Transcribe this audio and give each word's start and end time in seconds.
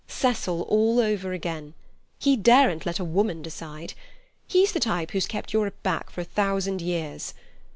Cecil 0.07 0.63
all 0.63 0.99
over 0.99 1.31
again. 1.31 1.75
He 2.17 2.35
daren't 2.35 2.87
let 2.87 2.97
a 2.97 3.03
woman 3.03 3.43
decide. 3.43 3.93
He's 4.47 4.71
the 4.71 4.79
type 4.79 5.11
who's 5.11 5.27
kept 5.27 5.53
Europe 5.53 5.75
back 5.83 6.09
for 6.09 6.21
a 6.21 6.25
thousand 6.25 6.81
years. 6.81 7.35